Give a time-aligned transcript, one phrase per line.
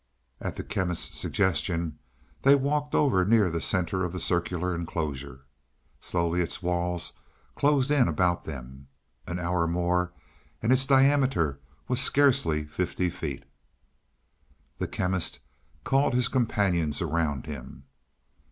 [0.39, 1.99] At the Chemist's suggestion
[2.41, 5.45] they walked over near the center of the circular enclosure.
[5.99, 7.13] Slowly its walls
[7.55, 8.87] closed in about them.
[9.27, 10.11] An hour more
[10.59, 13.43] and its diameter was scarcely fifty feet.
[14.79, 15.39] The Chemist
[15.83, 17.83] called his companions around him.